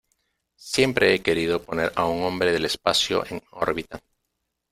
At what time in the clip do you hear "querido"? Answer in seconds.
1.21-1.61